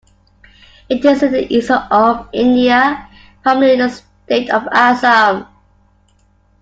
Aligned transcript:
It 0.89 1.05
is 1.05 1.21
in 1.21 1.31
the 1.31 1.55
East 1.55 1.69
of 1.69 2.27
India, 2.33 3.07
primarily 3.43 3.73
in 3.73 3.79
the 3.85 3.89
state 4.27 4.49
of 4.49 4.67
Assam. 4.71 5.45